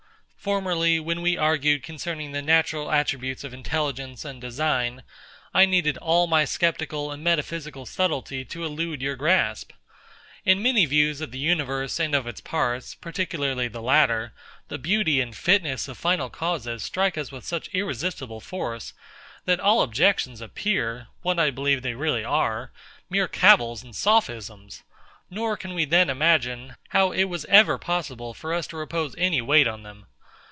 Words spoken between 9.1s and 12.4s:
grasp. In many views of the universe, and of